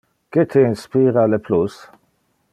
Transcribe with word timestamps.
Que 0.37 0.45
te 0.53 0.63
inspira 0.69 1.27
le 1.27 1.37
plus? 1.49 1.77